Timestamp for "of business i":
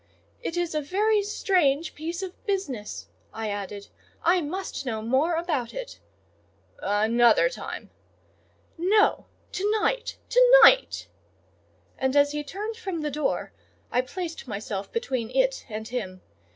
2.23-3.51